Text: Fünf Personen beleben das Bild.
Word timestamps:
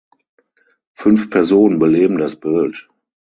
Fünf 0.95 1.29
Personen 1.29 1.77
beleben 1.77 2.17
das 2.17 2.35
Bild. 2.35 2.89